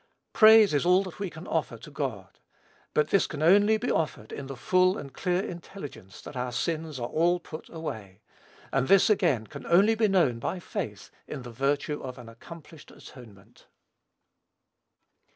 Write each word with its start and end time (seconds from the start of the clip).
Praise 0.33 0.73
is 0.73 0.83
all 0.83 1.03
that 1.03 1.19
we 1.19 1.29
can 1.29 1.45
offer 1.45 1.77
to 1.77 1.91
God; 1.91 2.39
but 2.95 3.09
this 3.11 3.27
can 3.27 3.43
only 3.43 3.77
be 3.77 3.91
offered 3.91 4.31
in 4.31 4.47
the 4.47 4.55
full 4.55 4.97
and 4.97 5.13
clear 5.13 5.43
intelligence 5.43 6.21
that 6.23 6.35
our 6.35 6.51
sins 6.51 6.99
are 6.99 7.05
all 7.07 7.39
put 7.39 7.69
away; 7.69 8.19
and 8.73 8.87
this 8.87 9.11
again 9.11 9.45
can 9.45 9.63
only 9.67 9.93
be 9.93 10.07
known 10.07 10.39
by 10.39 10.59
faith 10.59 11.11
in 11.27 11.43
the 11.43 11.51
virtue 11.51 12.01
of 12.01 12.17
an 12.17 12.29
accomplished 12.29 12.89
atonement. 12.89 13.67